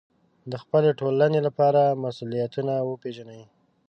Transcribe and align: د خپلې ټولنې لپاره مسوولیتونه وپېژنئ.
د 0.51 0.53
خپلې 0.63 0.89
ټولنې 0.99 1.39
لپاره 1.47 1.81
مسوولیتونه 2.03 2.73
وپېژنئ. 2.89 3.41